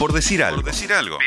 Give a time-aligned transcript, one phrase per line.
[0.00, 0.62] Por decir algo.
[0.62, 1.18] Por decir algo.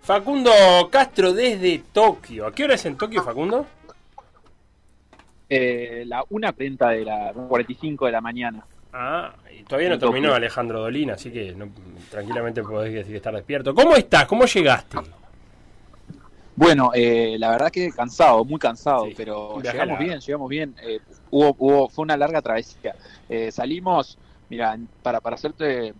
[0.00, 0.50] Facundo
[0.90, 2.46] Castro desde Tokio.
[2.46, 3.66] ¿A qué hora es en Tokio, Facundo?
[5.50, 8.64] Eh, la 1.30 de la 45 de la mañana.
[8.94, 11.54] Ah, y todavía no terminó Alejandro Dolina, así que
[12.10, 13.74] tranquilamente podés decir estar despierto.
[13.74, 14.24] ¿Cómo estás?
[14.24, 14.96] ¿Cómo llegaste?
[16.56, 20.74] Bueno, eh, la verdad que cansado, muy cansado, pero llegamos bien, llegamos bien.
[20.82, 22.94] Eh, hubo, hubo, fue una larga travesía.
[23.28, 24.16] Eh, salimos,
[24.48, 25.92] mira, para, para hacerte,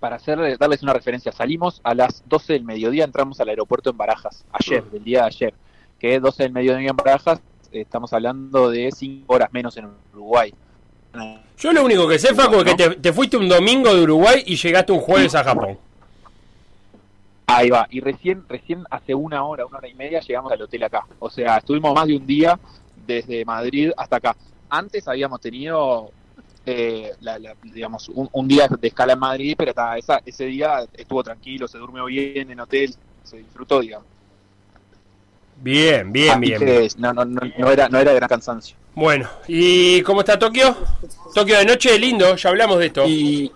[0.00, 3.96] para hacer, darles una referencia, salimos a las 12 del mediodía, entramos al aeropuerto en
[3.96, 5.54] Barajas, ayer, del día de ayer,
[5.98, 7.40] que es 12 del mediodía en Barajas,
[7.72, 10.52] estamos hablando de 5 horas menos en Uruguay.
[11.58, 14.56] Yo lo único que sé, Facu, es que te, fuiste un domingo de Uruguay y
[14.56, 15.78] llegaste un jueves a Japón.
[17.46, 20.82] Ahí va, y recién, recién hace una hora, una hora y media llegamos al hotel
[20.82, 21.06] acá.
[21.18, 22.58] O sea, estuvimos más de un día
[23.06, 24.36] desde Madrid hasta acá.
[24.68, 26.10] Antes habíamos tenido,
[26.66, 27.12] eh,
[27.62, 32.06] digamos, un, día de escala en Madrid, pero esa, ese día estuvo tranquilo, se durmió
[32.06, 34.06] bien en hotel, se disfrutó, digamos.
[35.58, 38.76] Bien, bien, bien, No, no, no, no, era, no era de gran cansancio.
[38.94, 40.76] Bueno, ¿y cómo está Tokio?
[41.34, 43.06] Tokio de noche, lindo, ya hablamos de esto.
[43.06, 43.52] Y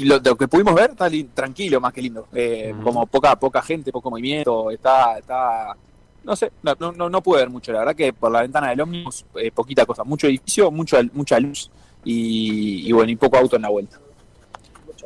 [0.00, 2.28] lo, que pudimos ver está tranquilo, más que lindo.
[2.32, 5.76] Eh, como poca poca gente, poco movimiento, está está
[6.24, 8.80] no sé, no, no, no, pude ver mucho, la verdad que por la ventana del
[8.80, 11.70] ómnibus eh, poquita cosa, mucho edificio, mucho, mucha luz
[12.04, 13.98] y, y bueno, y poco auto en la vuelta.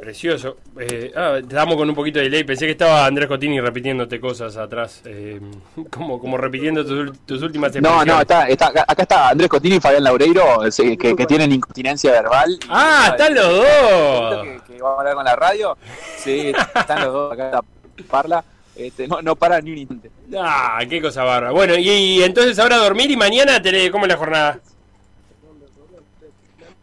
[0.02, 0.56] Precioso.
[0.80, 2.42] Eh, ah, damos con un poquito de delay.
[2.42, 5.00] Pensé que estaba Andrés Cotini repitiéndote cosas atrás.
[5.04, 5.40] Eh,
[5.90, 10.02] como, como repitiendo tus, últimas No, no, está, está, acá está Andrés Cotini y Fabián
[10.02, 10.42] Laureiro,
[10.76, 12.58] que, que, tienen incontinencia verbal.
[12.68, 14.46] ah, están los dos.
[14.66, 15.78] Que, vamos a hablar con la radio.
[16.16, 17.32] Sí, están los dos.
[17.34, 17.62] Acá está
[18.10, 18.44] Parla.
[18.74, 20.10] Este, no, no para ni un instante.
[20.38, 21.50] Ah, qué cosa barra.
[21.50, 24.60] Bueno, y, entonces ahora dormir y mañana, ¿cómo es la jornada?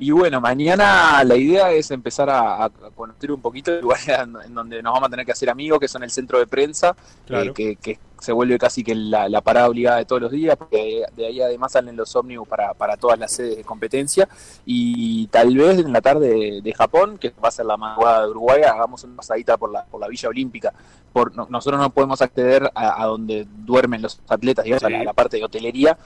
[0.02, 4.00] Y bueno, mañana la idea es empezar a, conocer un poquito el lugar
[4.46, 6.96] en donde nos vamos a tener que hacer amigos, que son el centro de prensa,
[7.28, 11.26] eh, que, se vuelve casi que la, parada obligada de todos los días, porque de
[11.26, 14.28] ahí además salen los ómnibus para, para todas las sedes de competencia.
[14.66, 18.32] Y tal vez en la tarde de, Japón, que va a ser la madrugada de
[18.32, 20.74] Uruguay, hagamos una pasadita por la, por la Villa Olímpica.
[21.14, 25.44] Por, nosotros no podemos acceder a, donde duermen los atletas, digamos, a la parte de
[25.44, 25.98] hotelería,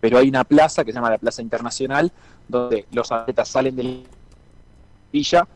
[0.00, 2.10] pero hay una plaza que se llama la Plaza Internacional,
[2.48, 3.90] donde los atletas salen de la
[5.12, 5.46] villa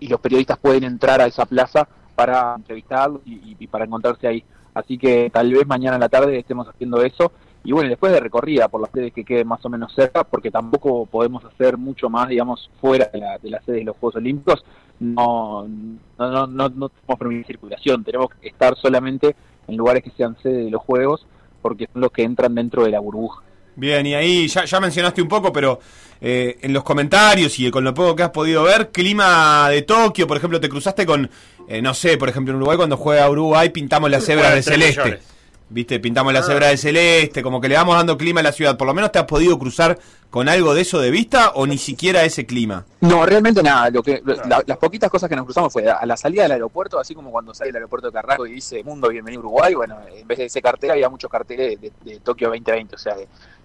[0.00, 4.44] y los periodistas pueden entrar a esa plaza para entrevistarlos y, para encontrarse ahí.
[4.78, 7.32] Así que tal vez mañana en la tarde estemos haciendo eso.
[7.64, 10.50] Y bueno, después de recorrida por las sedes que queden más o menos cerca, porque
[10.50, 14.16] tampoco podemos hacer mucho más, digamos, fuera de la, de la sede de los Juegos
[14.16, 14.64] Olímpicos,
[15.00, 19.34] no, no, no, no, no tenemos permitir circulación, tenemos que estar solamente
[19.66, 21.26] en lugares que sean sede de los Juegos,
[21.60, 23.42] porque son los que entran dentro de la burbuja.
[23.78, 25.78] Bien, y ahí ya, ya mencionaste un poco, pero
[26.20, 30.26] eh, en los comentarios y con lo poco que has podido ver, clima de Tokio,
[30.26, 31.30] por ejemplo, te cruzaste con,
[31.68, 35.20] eh, no sé, por ejemplo, en Uruguay cuando juega Uruguay pintamos la cebra de celeste.
[35.70, 36.42] Viste, pintamos la ah.
[36.42, 38.78] cebra de celeste, como que le vamos dando clima a la ciudad.
[38.78, 39.98] Por lo menos te has podido cruzar
[40.30, 42.86] con algo de eso de vista o ni siquiera ese clima.
[43.00, 43.90] No, realmente nada.
[43.90, 47.14] Lo que las poquitas cosas que nos cruzamos fue a la salida del aeropuerto, así
[47.14, 49.74] como cuando sale del aeropuerto de Carrasco y dice Mundo Bienvenido Uruguay.
[49.74, 53.16] Bueno, en vez de ese cartel había muchos carteles de, Tokio 2020, o sea,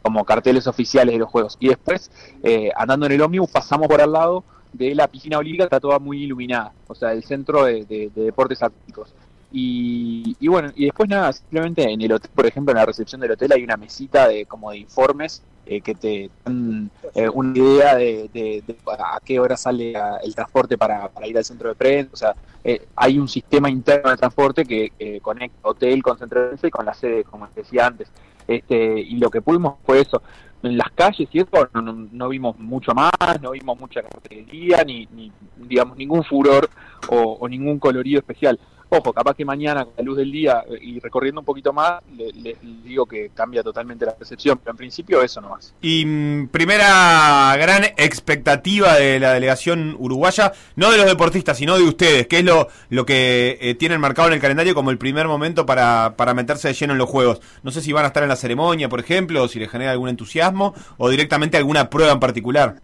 [0.02, 1.58] como carteles oficiales de los juegos.
[1.60, 2.12] Y después,
[2.44, 4.44] eh, andando en el ómnibus, pasamos por al lado
[4.74, 8.62] de la piscina olímpica, está toda muy iluminada, o sea, el centro de, de deportes
[8.62, 9.14] atlánticos.
[9.56, 13.32] Y, bueno, y después nada, simplemente en el hotel, por ejemplo, en la recepción del
[13.32, 17.96] hotel hay una mesita de como de informes eh, que te dan eh, una idea
[17.96, 19.94] de, a qué hora sale
[20.24, 22.10] el transporte para, ir al centro de prensa.
[22.12, 26.48] O sea, eh, hay un sistema interno de transporte que conecta hotel con centro de
[26.48, 28.10] prensa y con la sede, como decía antes.
[28.48, 30.24] Este, y lo que pudimos fue eso.
[30.64, 31.70] En las calles y eso
[32.12, 36.70] no, vimos mucho más, no vimos mucha cartelería, ni, ni digamos ningún furor
[37.10, 38.58] o ningún colorido especial
[38.96, 42.04] Ojo, capaz que mañana con la luz del día eh, y recorriendo un poquito más,
[42.16, 45.74] les digo que cambia totalmente la percepción, pero en principio eso nomás.
[45.82, 51.86] Y mm, primera gran expectativa de la delegación uruguaya, no de los deportistas, sino de
[51.86, 55.28] ustedes, que es lo, lo que eh, tienen marcado en el calendario como el primer
[55.28, 57.42] momento para, para meterse de lleno en los Juegos.
[57.64, 59.92] No sé si van a estar en la ceremonia, por ejemplo, o si les genera
[59.92, 62.76] algún entusiasmo, o directamente alguna prueba en particular.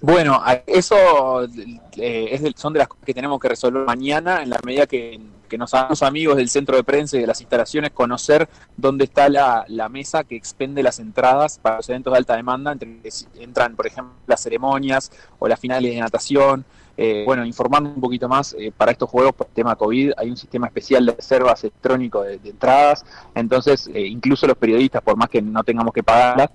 [0.00, 1.44] Bueno, eso
[1.96, 5.20] eh, son de las cosas que tenemos que resolver mañana en la medida que,
[5.56, 9.88] nos hagamos amigos del centro de prensa y de las instalaciones, conocer dónde está la,
[9.90, 13.00] mesa que expende las entradas para los eventos de alta demanda, entre
[13.38, 16.64] entran, por ejemplo, las ceremonias o las finales de natación.
[16.98, 20.30] Eh, bueno, informando un poquito más, eh, para estos juegos, por el tema COVID, hay
[20.30, 25.40] un sistema especial de reservas electrónico de, entradas, entonces incluso los periodistas, por más que
[25.40, 26.50] no tengamos que pagarlas,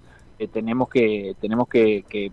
[0.48, 2.32] tenemos que tenemos que, que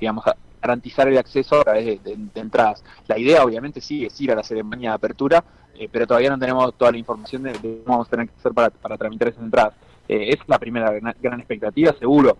[0.00, 0.24] digamos
[0.60, 2.82] garantizar el acceso a través de, entradas.
[3.06, 5.44] La idea obviamente sí es ir a la ceremonia de apertura,
[5.74, 8.52] eh, pero todavía no tenemos toda la información de, cómo vamos a tener que hacer
[8.52, 9.74] para, para tramitar esas entradas.
[10.08, 10.90] Eh, es la primera
[11.20, 12.36] gran, expectativa, seguro.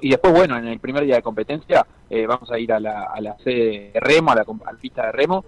[0.00, 1.86] Y después, bueno, en el primer día de competencia
[2.26, 5.06] vamos a ir a la, a la sede de remo, a la, a la pista
[5.06, 5.44] de remo,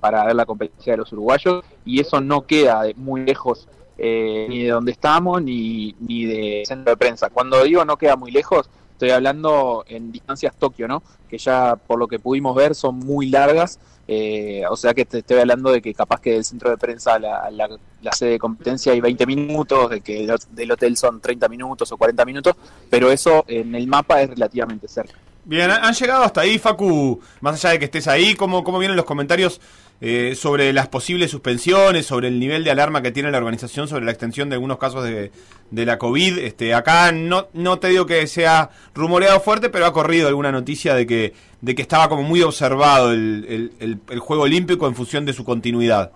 [0.00, 4.68] para ver la competencia de los uruguayos, y eso no queda muy lejos ni de
[4.70, 7.30] donde estamos ni, ni de centro de prensa.
[7.30, 11.02] Cuando digo no queda muy lejos, Estoy hablando en distancias Tokio, ¿no?
[11.28, 13.78] Que ya por lo que pudimos ver son muy largas.
[14.08, 17.16] Eh, o sea que te estoy hablando de que capaz que del centro de prensa
[17.16, 21.46] a la, la, sede de competencia hay 20 minutos, de que del hotel son 30
[21.50, 22.56] minutos o 40 minutos,
[22.88, 25.18] pero eso en el mapa es relativamente cerca.
[25.44, 28.96] Bien, han llegado hasta ahí, Facu, más allá de que estés ahí, ¿cómo, cómo vienen
[28.96, 29.60] los comentarios
[30.00, 34.04] eh, sobre las posibles suspensiones, sobre el nivel de alarma que tiene la organización, sobre
[34.04, 35.30] la extensión de algunos casos de,
[35.70, 36.38] de la COVID?
[36.38, 40.94] Este, acá no, no te digo que sea rumoreado fuerte, pero ha corrido alguna noticia
[40.94, 45.24] de que, de que estaba como muy observado el, el, el Juego Olímpico en función
[45.24, 46.12] de su continuidad.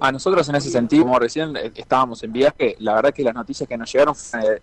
[0.00, 3.34] A nosotros en ese sentido, como recién eh, estábamos en viaje, la verdad que las
[3.34, 4.14] noticias que nos llegaron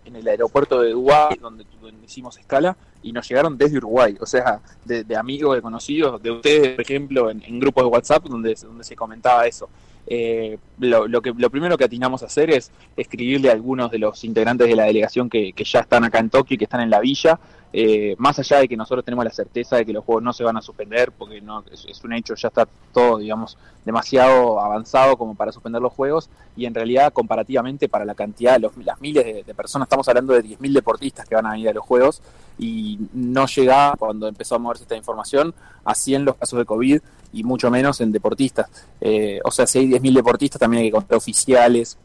[0.04, 1.64] en el aeropuerto de Dubái, donde,
[2.04, 6.74] hicimos escala, y nos llegaron desde Uruguay, o sea, de, amigos, de conocidos, de ustedes,
[6.74, 9.68] por ejemplo, en, grupos de WhatsApp donde, se comentaba eso.
[10.08, 14.66] Eh, lo, lo primero que atinamos a hacer es escribirle a algunos de los integrantes
[14.66, 16.98] de la delegación que, que ya están acá en Tokio y que están en la
[16.98, 17.38] villa,
[17.72, 20.42] eh, más allá de que nosotros tenemos la certeza de que los juegos no se
[20.42, 25.34] van a suspender, porque no es, un hecho, ya está todo, digamos, demasiado avanzado como
[25.34, 29.54] para suspender los juegos, y en realidad, comparativamente para la cantidad, los, las miles de,
[29.54, 32.22] personas, estamos hablando de 10.000 deportistas que van a venir a los juegos,
[32.58, 35.54] y no llega, cuando empezó a moverse esta información,
[35.84, 37.00] a 100 los casos de COVID,
[37.34, 38.70] y mucho menos en deportistas.
[39.00, 41.98] Eh, o sea, si hay 10.000 deportistas, también hay que contar oficiales,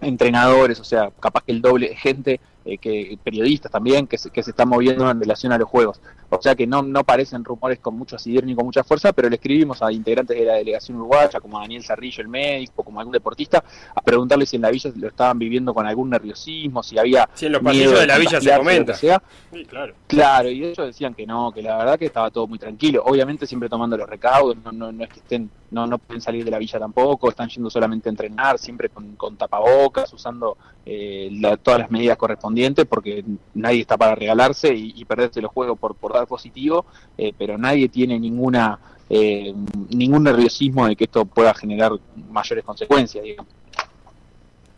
[0.00, 4.30] entrenadores, o sea, capaz que el doble de gente eh, que periodistas también que se,
[4.30, 6.00] que se están moviendo en relación a los juegos.
[6.28, 9.28] O sea que no, no parecen rumores con mucho asidero ni con mucha fuerza, pero
[9.28, 13.12] le escribimos a integrantes de la delegación uruguaya, como Daniel Cerrillo, el médico, como algún
[13.12, 13.64] deportista,
[13.94, 17.28] a preguntarle si en la villa lo estaban viviendo con algún nerviosismo, si había...
[17.34, 18.94] Si en los pasillos de la villa se comenta.
[18.94, 19.22] Sea.
[19.68, 19.94] claro.
[20.06, 23.02] claro, y ellos decían que no, que la verdad que estaba todo muy tranquilo.
[23.04, 26.44] Obviamente siempre tomando los recaudos, no, no, no es que estén no, no pueden salir
[26.44, 31.30] de la villa tampoco, están yendo solamente a entrenar, siempre con, con tapabocas, usando eh,
[31.62, 32.49] todas las medidas correspondientes,
[32.86, 33.24] porque
[33.54, 36.86] nadie está para regalarse y, perderse los juegos por, por dar positivo,
[37.18, 39.52] eh, pero nadie tiene ninguna eh,
[39.88, 41.92] ningún nerviosismo de que esto pueda generar
[42.30, 43.52] mayores consecuencias, digamos.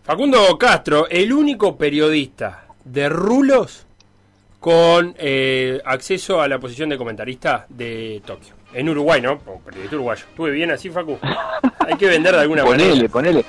[0.02, 3.86] Facundo Castro, el único periodista de rulos
[4.58, 5.14] con
[5.84, 8.54] acceso a la posición de comentarista de Tokio.
[8.74, 9.38] En Uruguay, ¿no?
[9.38, 10.24] Periodista uruguayo.
[10.30, 11.19] ¿Estuve bien así, Facu?
[11.86, 12.88] Hay que vender de alguna manera.
[12.90, 13.44] Ponele, ponele.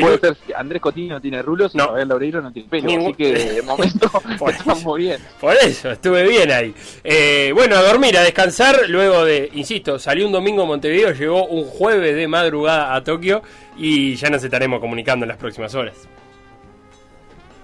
[0.00, 1.84] Puede ser que Andrés Cotillo no tiene rulos no.
[1.84, 2.88] y Fabián Laureiro no tiene pelo.
[2.88, 4.10] Así que de momento
[4.48, 5.20] estamos bien.
[5.40, 6.74] Por eso, estuve bien ahí.
[7.02, 8.88] Eh, bueno, a dormir, a descansar.
[8.88, 13.42] Luego de, insisto, salió un domingo a Montevideo, llegó un jueves de madrugada a Tokio
[13.76, 16.08] y ya nos estaremos comunicando en las próximas horas.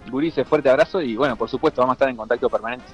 [0.09, 2.87] Gurice, fuerte abrazo y bueno, por supuesto, vamos a estar en contacto permanente.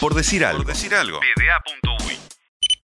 [0.00, 0.62] Por decir algo.
[0.62, 1.20] Por decir algo.